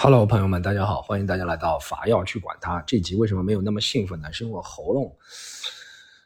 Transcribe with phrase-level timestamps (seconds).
[0.00, 2.80] Hello，朋友们，大家好，欢迎大家来到法药去管它。
[2.86, 4.32] 这集为什么没有那么兴奋呢？
[4.32, 5.12] 是因为喉咙、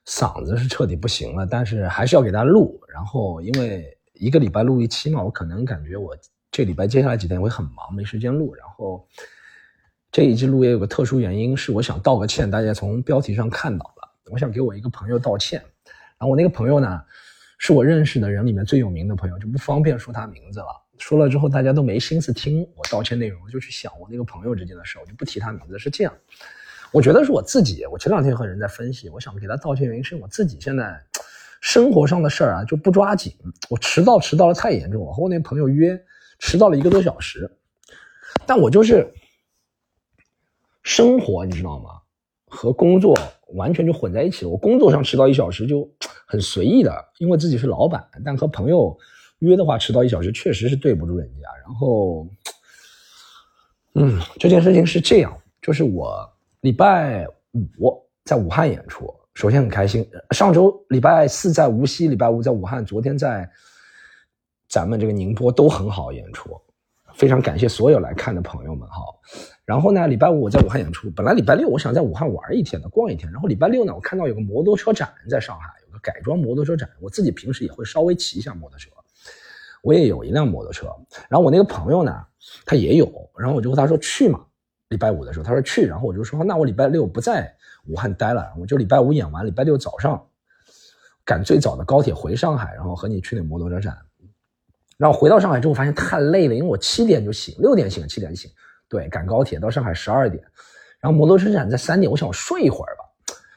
[0.06, 2.78] 嗓子是彻底不行了，但是还是要给大家录。
[2.92, 6.14] 然后因为一个礼拜录一期嘛，我可能感觉我
[6.50, 8.54] 这礼拜接下来几天会很忙，没时间录。
[8.54, 9.08] 然后
[10.10, 12.50] 这一季录也有个特殊原因，是我想道个歉。
[12.50, 15.58] 大家从标题上看到了，我想给我一个朋友道歉。
[16.18, 17.02] 然后我那个朋友呢，
[17.56, 20.66] 是我认识的人里面最有名的朋友，就不方便说他名字了。
[20.98, 25.76] 说了之后，大家都没心思听我道歉内容，就去想我那个朋友之间的事，我就不提他名字。
[25.78, 26.14] 是这样，
[26.92, 27.84] 我觉得是我自己。
[27.86, 31.02] 我前两天和人在分析，我想给他道歉原因是我自己现在
[31.60, 33.34] 生活上的事儿啊就不抓紧，
[33.68, 35.02] 我迟到迟到的太严重。
[35.02, 36.00] 我和我那朋友约
[36.38, 37.50] 迟到了一个多小时，
[38.46, 39.12] 但我就是
[40.84, 41.90] 生活，你知道吗？
[42.46, 43.18] 和工作
[43.54, 44.50] 完全就混在一起了。
[44.50, 45.90] 我工作上迟到一小时就
[46.26, 48.96] 很随意的，因为自己是老板，但和朋友。
[49.46, 52.26] 约的话迟到一小时确实是对不住人家，然后，
[53.94, 56.28] 嗯，这件事情是这样，就是我
[56.60, 60.08] 礼拜五在武汉演出，首先很开心。
[60.30, 63.48] 上周礼拜四在无锡，礼拜五在武汉，昨天在
[64.68, 66.50] 咱们这个宁波都很好演出，
[67.14, 69.02] 非常感谢所有来看的朋友们哈。
[69.64, 78.88] 然后呢，礼拜五我在武汉演出，本来礼拜六我想在武汉玩一天的，逛一天，然后礼拜六呢，我看到有个摩托车展在上海，有个改装摩托车展，我自己平时也会稍微骑一下摩托车。
[79.82, 80.86] 我也有一辆摩托车，
[81.28, 82.24] 然后我那个朋友呢，
[82.64, 83.06] 他也有，
[83.36, 84.40] 然后我就和他说去嘛，
[84.88, 87.52] 礼拜五的时候，他说去，然后我就说那我礼拜六不在
[87.88, 90.24] 武汉待了，我就礼拜五演完，礼拜六早上
[91.24, 93.98] 赶最早的高铁回上海，然后和你去那摩托车展，
[94.96, 98.48] 然后回到上海之后发现太累了，因为我七点就醒，六点醒，七点醒，
[98.88, 100.44] 对，赶高铁到上海十二点，
[101.00, 103.04] 然后摩托车展在三点，我想我睡一会儿吧，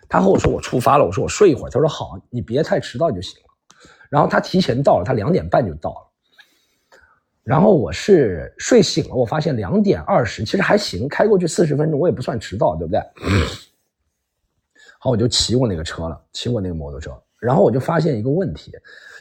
[0.10, 3.50] 他和我说我出发了，我说我睡一会儿，他说好，你别太迟到就行了，
[4.10, 6.05] 然后他提前到了，他两点半就到了。
[7.46, 13.00] 然后我是睡醒了，我发现两点二十，其实还行，开过去四十分钟，我也不算迟到，对不对？
[15.00, 18.72] 好，我就骑过那个车了，骑过那个摩托车，然后我就发现一个问题，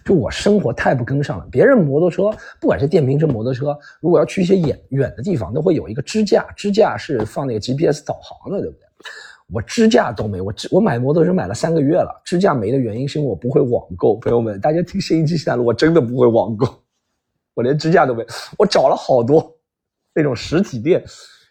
[0.06, 1.46] 就我生活太不跟上了。
[1.52, 8.86] 别人摩托车，不管是电瓶车、摩托车，如果要去一些远远的地方，都会有一个支架，支架是放那个 GPS 导航的，对不对？
[9.52, 14.16] 我支架都没，我支我买摩托车买了三个月了，支架没的原因是因为我不会网购。
[14.16, 16.66] 朋友们，大家听《新一期新路，我真的不会网购。
[17.54, 18.26] 我连支架都没，
[18.58, 19.56] 我找了好多
[20.12, 21.02] 那种实体店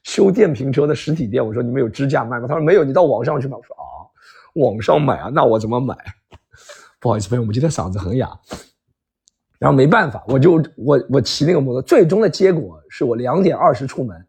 [0.03, 2.47] 修电瓶车的实体店，我说你们有支架卖吗？
[2.47, 3.55] 他说没有，你到网上去买。
[3.55, 3.83] 我说啊，
[4.55, 5.95] 网上买啊，那我怎么买？
[6.99, 8.29] 不好意思，朋友，我今天嗓子很哑。
[9.59, 14.27] 然后没办法，我就我我骑那个摩托，最终的结果是我两点二十出门，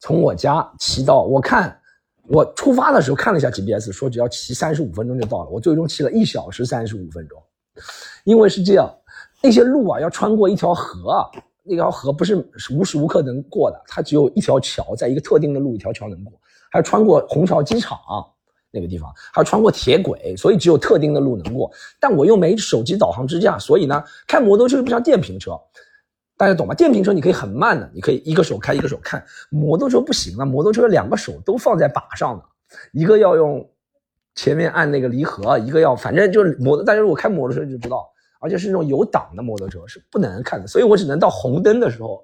[0.00, 1.78] 从我家骑到我看
[2.22, 5.50] 我出发的时候看了一下 GPS，说只要骑三十五分钟就到了。
[5.50, 7.42] 我最终骑了一小时三十五分钟，
[8.24, 8.90] 因为是这样。
[9.44, 11.22] 那些路啊，要穿过一条河，
[11.64, 12.34] 那条河不是
[12.74, 16.32] 无时无刻能过的，它只有一条桥，在一个特定的路一条桥能过，
[16.70, 17.98] 还要穿过虹桥机场
[18.70, 21.70] 那个地方，还要穿过铁轨，所以只有特定的路能过。
[22.00, 25.60] 但我又没手机导航支架，所以呢，开摩托车不像电瓶车，
[26.38, 26.74] 大家懂吗？
[26.74, 32.44] 电瓶车你可以很慢的，你可以一个手开一个手看，摩托车不行啊，摩托车两个手都放在把上的，
[32.94, 33.68] 一个要用
[34.34, 38.08] 前面按那个离合，一个要反正就是摩托，大家如果开摩托车就知道。
[38.44, 42.22] 而且是那种有档的摩托车是不能看的，所以我只能到红灯的时候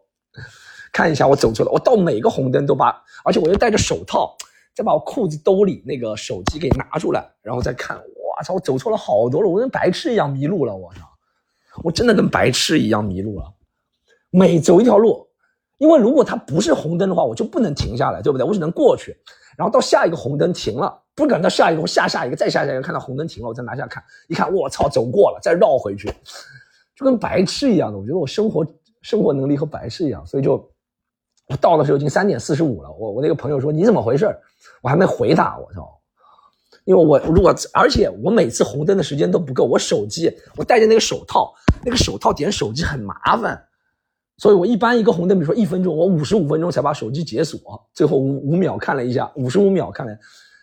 [0.92, 1.72] 看一下我走错了。
[1.72, 2.94] 我到每个红灯都把，
[3.24, 4.36] 而且我又戴着手套，
[4.74, 7.96] 再把我裤子兜里那个手机给拿出来，然后再看。
[7.96, 10.76] 我操，我走错了好多了，我跟白痴一样迷路了。
[10.76, 11.00] 我操，
[11.82, 13.54] 我真的跟白痴一样迷路了。
[14.28, 15.26] 每走一条路，
[15.78, 18.46] 因为如果它不是红灯的话，我就不能停下来，对不对？
[18.46, 19.16] 我只能过去，
[19.56, 20.99] 然后到下一个红灯停了。
[21.14, 26.08] 不敢到下一个，我下下一个，再下下一个，看到红灯停了，我再拿下看，一看，我操，走过了，再绕回去，
[26.96, 27.98] 就跟白痴一样的。
[27.98, 28.66] 我觉得我生活
[29.02, 30.52] 生活能力和白痴一样，所以就
[31.48, 32.90] 我到的时候已经三点四十五了。
[32.92, 34.26] 我我那个朋友说你怎么回事？
[34.82, 35.96] 我还没回他，我操！
[36.84, 41.52] 因为我如果而且我每次红灯的时间都不够，我手机我戴着那个手套，
[41.84, 43.62] 那个手套点手机很麻烦，
[44.38, 47.60] 所以我一般一个红灯，比如说一分钟，我五十五分钟才把手机解锁，
[47.92, 50.16] 最后五五秒看了一下，五十五秒看了。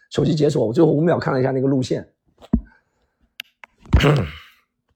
[0.10, 2.08] 手机解锁，我最后五秒看了一下那个路线，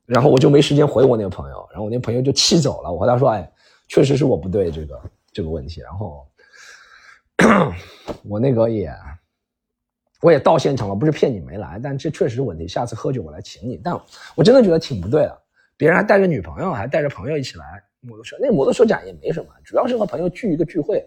[0.05, 2.91] 然后我就没时间回我那个朋友，然后我那朋友就气走了。
[2.91, 3.51] 我和他说：“哎，
[3.87, 5.01] 确实是我不对，这个
[5.33, 6.25] 这个问题。”然后
[8.23, 8.93] 我那个也
[10.21, 12.67] 我也到现场了，不是骗你没来，但这确实是问题。
[12.67, 13.93] 下次喝酒我来请你，但
[14.35, 15.41] 我真的觉得挺不对的。
[15.75, 21.05] 别人还带着女朋友，还带着朋友一起来摩托车，那摩托车展也没什么，主要是和朋友聚一个聚会，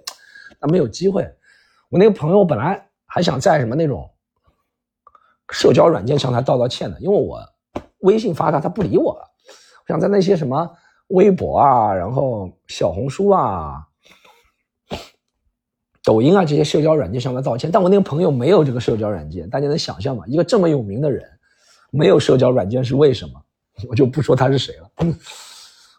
[0.60, 1.22] 那没有机会。
[1.88, 2.86] 我那个朋友本来。
[3.14, 4.11] 还想在什么那种
[5.52, 6.96] 社交软件向他道道歉呢？
[6.99, 7.40] 因为我
[7.99, 9.20] 微信发他，他不理我了。
[9.87, 10.69] 我想在那些什么
[11.11, 13.87] 微博啊，然后小红书啊，
[16.02, 20.25] 抖音啊这些社交软件上面道歉，但我那个朋友没有这个社交软件，大家能想象吗？
[20.26, 21.22] 一个这么有名的人，
[21.93, 23.40] 没有社交软件是为什么？
[23.88, 24.90] 我就不说他是谁了。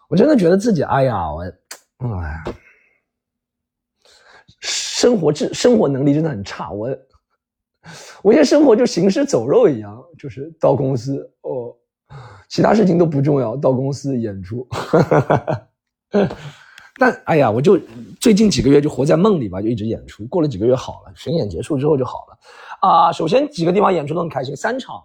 [0.09, 2.44] 我真的觉得自己，哎呀，我，哎呀，
[4.95, 6.71] 生活质生活能力真的很差。
[6.71, 6.88] 我，
[8.24, 11.75] 我现在生活就行尸走肉一样，就是到公司哦，
[12.47, 14.65] 其他事情都不重要，到公司演出。
[16.97, 17.77] 但哎呀，我就
[18.21, 20.25] 最近几个月就活在梦里吧，就一直演出。
[20.27, 22.38] 过了几个月好了，巡演结束之后就好了。
[22.89, 25.03] 啊，首先几个地方演出都很开心，三场，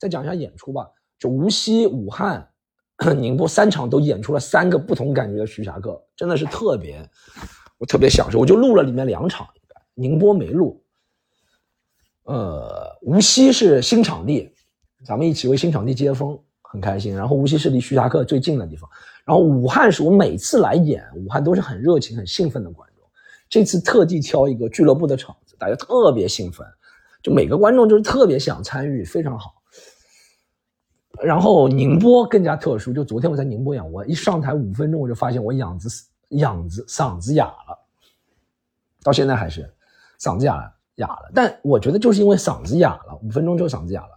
[0.00, 0.88] 再讲一下演出吧。
[1.18, 2.48] 就无锡、武汉、
[3.18, 7.06] 宁波三场都演出了三个不同感觉的徐霞客，真的是特别，
[7.78, 8.38] 我特别享受。
[8.38, 9.46] 我就录了里面两场，
[9.94, 10.82] 宁波没录。
[12.24, 14.52] 呃，无锡是新场地，
[15.04, 17.14] 咱们一起为新场地接风，很开心。
[17.14, 18.88] 然后无锡是离徐霞客最近的地方。
[19.24, 23.04] 然后武汉是我每次来演，武汉都是很热情、很兴奋的观众。
[23.48, 26.66] 这次特地挑一个俱乐部的场子，大家特别兴奋，
[27.22, 29.54] 就每个观众就是特别想参与，非常好。
[31.22, 35.88] 然后宁波更加特殊，就昨天我在宁波演，我一上台五分钟，我就发现我嗓子
[36.30, 37.78] 嗓子嗓子哑了，
[39.02, 39.72] 到现在还是
[40.20, 41.30] 嗓子哑了哑了。
[41.34, 44.10] 但我觉得就是因为嗓子哑了，五分钟就嗓子哑了，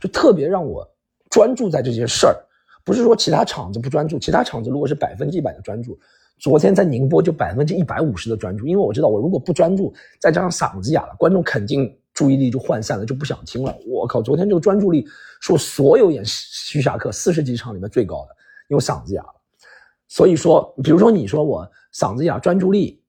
[0.00, 0.88] 就特别让我
[1.30, 2.36] 专注在这些事儿。
[2.84, 5.96] 不是说其他场子不专注，其他场子如果是百分之一百的专注，
[6.38, 13.72] 昨天在宁波就百分之一百五十的专注，因为我知道我如果不专注，再加上嗓子哑了，观众肯定注意力就涣散了，就不想听了。
[13.86, 15.06] 我靠，昨天这个专注力
[15.40, 18.34] 是我所有演徐霞客四十几场里面最高的，
[18.66, 19.34] 因为嗓子哑了。
[20.14, 23.02] 所以说，比如说你说我嗓子哑，专注力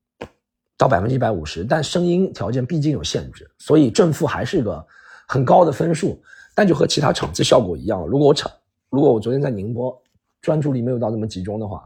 [0.77, 4.87] 到百分之一百五十，但声音条件毕竟有限制，所以正负还是个
[5.27, 6.17] 很高的分数，
[6.55, 8.07] 但就和其他场次效果一样。
[8.07, 8.49] 如果我场
[8.89, 10.01] 如果我昨天在宁波，
[10.41, 11.83] 专注力没有到那么集中的话，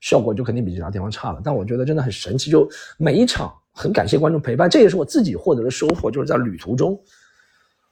[0.00, 1.40] 效果就肯定比其他地方差了。
[1.44, 2.66] 但我觉得真的很神奇，就
[2.96, 6.98] 每一场很感谢观众陪伴，这也是我自己获得的收获，就是在旅途中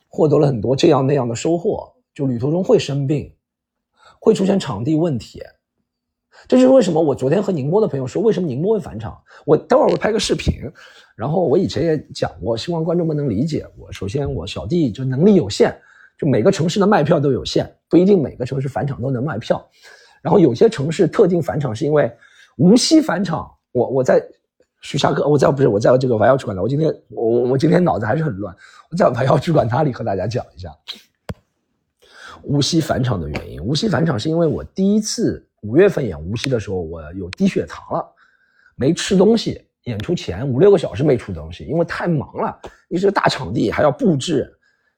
[0.09, 1.93] 获得了很多这样那样的收获。
[2.15, 3.31] 就旅途中会生病，
[4.19, 5.43] 会出现场地问题，
[6.47, 9.17] 这就是为什么我昨天和宁波的朋友说，为什么宁波会返场。
[9.45, 10.55] 我待会儿会拍个视频，
[11.17, 13.93] 然后我以前也讲过，希望观众们能理解我。
[13.93, 15.75] 首先，我小弟就能力有限。
[16.17, 19.69] 就每个城市的卖票都有限，不一定每个城市返场都能卖票。
[20.23, 22.11] 然后有些城市特定返场是因为
[22.57, 24.25] 无锡返场，我我在
[24.81, 26.63] 徐霞客，我在不是我在这个怀耀去管他。
[26.63, 28.55] 我今天我我我今天脑子还是很乱，
[28.91, 30.71] 我在怀耀去管他里和大家讲一下
[32.45, 33.61] 无锡返场的原因。
[33.61, 38.07] 无锡返场是因为我第一次五月份演无锡的时候，我有低血糖了，
[38.77, 44.47] 没吃东西，演出前五六个小时没吃东西，因为太忙了，一是大场地还要布置。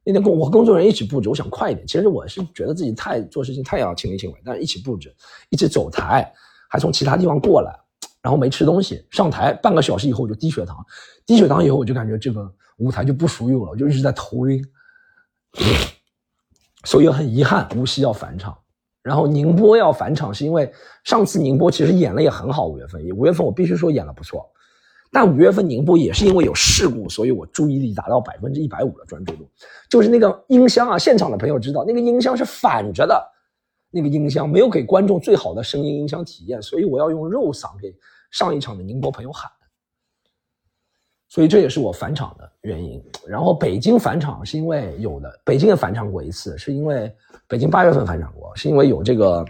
[0.02, 1.86] 那天跟我工作人员一起布置，我想快一点。
[1.86, 5.14] 其实我是觉得自己太做事情太要亲力亲为，但是一起布置，
[5.50, 6.32] 一起走台，
[6.68, 7.72] 还从其他地方过来，
[8.20, 10.84] 然后没吃东西，上台半个小时以后就低血糖，
[11.24, 14.64] 低血糖以后我就感觉这个舞台就不属于我了，我就一直在头晕，
[16.84, 18.56] 所以很遗憾无锡要返场，
[19.06, 20.68] 然后宁波要返场是因为
[21.04, 24.44] 上次宁波其实演了也很好，五月份五月份我必须说演了不错。
[25.12, 29.48] 但五月份宁波也是因为有事故，所以我注意力达到百分之一百五的专注度。
[29.88, 33.24] 就是那个音箱啊，现场的朋友知道，那个音箱是反着的，
[33.92, 37.94] 那个音箱没有给观众最好的声音音箱体验，所以我要用肉嗓给
[38.32, 39.48] 上一场的宁波朋友喊。
[41.36, 42.98] 所以这也是我返场的原因。
[43.28, 47.14] 然后北京返场是因为有的，北京也返场过一次，是因为
[47.46, 49.44] 北京八月份返场过，是因为有这个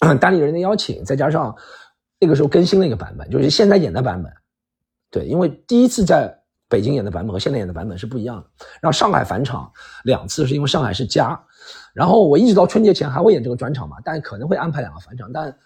[0.20, 1.56] 单立人的邀请，再加上。
[2.20, 4.32] 那个时候更新了一个版本，就是现在演的版本，
[5.08, 6.36] 对，因为第一次在
[6.68, 8.66] 北京演的版本和现在演的版本是不一样的。
[8.80, 9.70] 然后上海返场
[10.02, 11.40] 两次，是因为上海是家。
[11.94, 15.56] 然后我一直到春节前还会演这个专场嘛，但可能会安排两个返场，但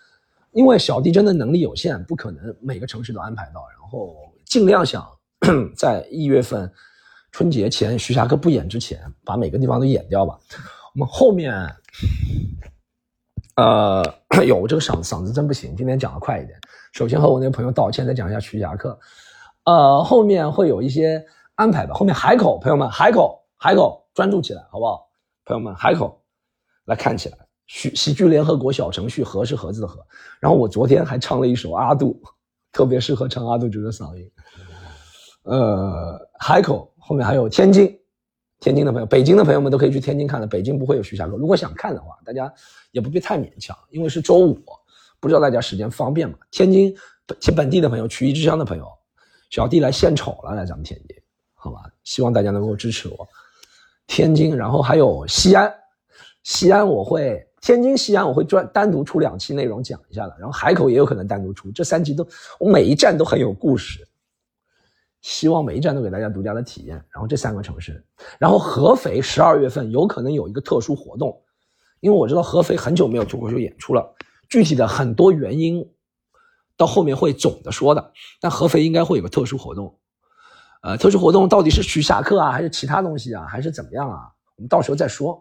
[0.51, 3.67] 因为小弟真的能力有限，不可能每个城市都安排到。
[3.81, 4.15] 然后
[4.53, 5.03] 尽量想
[5.75, 6.71] 在一月份
[7.31, 10.39] 春节前徐霞客不演之前，把每个地方都演掉吧。
[10.95, 11.55] 我们后面。
[13.57, 14.05] 呃，
[14.47, 16.61] 有这个嗓嗓子真不行，今天讲的快一点。
[16.93, 19.01] 首先和我那个朋友道歉，再讲一下徐霞客。
[19.65, 21.95] 呃，后面会有一些安排吧。
[21.95, 25.09] 后面海口，朋友们，海口，海口，专注起来，好不好？
[25.47, 26.23] 朋友们，海口，
[26.85, 27.39] 来看起来。
[27.69, 30.07] 喜喜剧联合国小程序，何是盒子的何。
[30.41, 32.21] 然后我昨天还唱了一首阿杜，
[32.73, 34.31] 特别适合唱阿杜这个嗓音。
[35.45, 37.97] 呃，海口后面还有天津。
[38.59, 40.47] 天津的朋友，北京的朋友们都可以去天津看的。
[40.47, 42.53] 北京不会有徐霞客，如果想看的话，大家
[42.93, 44.57] 也不必太勉强，因为是周五，
[45.19, 46.39] 不知道大家时间方便吗？
[46.53, 46.95] 天津
[47.27, 48.87] 本本地的朋友，曲艺之乡的朋友，
[49.51, 51.17] 小弟来献丑了，来咱们天津，
[51.55, 51.91] 好吧？
[52.05, 53.29] 希望大家能够支持我。
[54.07, 55.69] 天津，然后还有西安，
[56.43, 60.37] 西安我会，天津、西安我会专单独出两期内容讲一下的。
[60.39, 62.27] 然后海口也有可能单独出，这三期都，
[62.59, 64.07] 我每一站都很有故事。
[65.21, 66.97] 希望每一站都给大家独家的体验。
[67.13, 68.05] 然后这三个城市，
[68.41, 71.41] 然后合肥十二月份有可能有一个特殊活动，
[72.01, 74.13] 因为我知道合肥很久没有脱口秀演出了，
[74.49, 75.89] 具体的很多原因
[76.77, 78.13] 到后面会总的说的。
[78.41, 79.97] 但合肥应该会有个特殊活动，
[80.83, 84.29] 呃，特殊活动到底是徐霞客啊，还是其他东西啊，还是怎么样啊？
[84.57, 85.41] 我们到时候再说。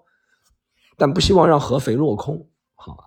[0.98, 3.04] 但不希望让合肥落空，好吧？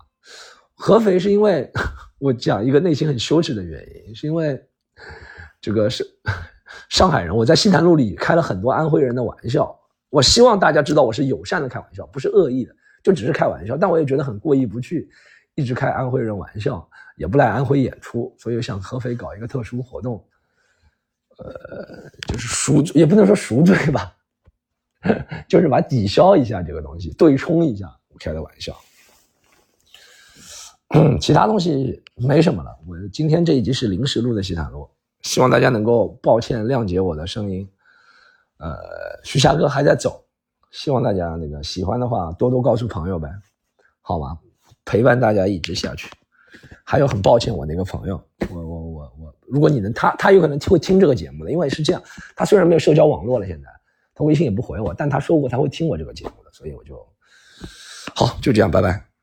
[0.75, 1.71] 合肥是因为
[2.19, 4.61] 我讲一个内心很羞耻的原因，是因为
[5.61, 6.05] 这个是
[6.88, 9.75] 上海人，我在新谈路里开了很多安徽人的玩笑。
[10.11, 13.76] 我希望大家知道我是友善的开玩笑，不是恶意的，就只是开玩笑。
[13.76, 15.09] 但我也觉得很过意不去，
[15.55, 20.25] 一直开安徽人玩笑，也不来安徽演出，所以想合肥搞一个特殊活动，
[21.38, 24.14] 呃，就是赎罪也不能说赎罪吧。
[25.49, 28.75] 就是把抵消一下这个东西，对冲一下，我开的玩笑。
[31.20, 32.70] 其他东西没什么了。
[32.87, 34.88] 我今天这一集是临时录的西坦路，
[35.23, 37.68] 希望大家能够抱歉谅解我的声音。
[38.58, 38.76] 呃，
[39.25, 40.25] 徐霞客还在走，
[40.70, 43.28] 希望大家那个喜欢的话多多告诉朋友呗，
[44.00, 44.38] 好吗？
[44.84, 46.08] 陪伴大家一直下去。
[46.84, 52.02] 还有很抱歉我那个朋友，我我我我，如果你能他他有可能会听这个节目的，因为是这样，
[52.37, 53.68] 他虽然没有社交网络了，现在。
[54.14, 56.94] 他微信也不回我，但他说过他会听我这个节目的，所以我就
[58.14, 59.13] 好，就这样，拜拜。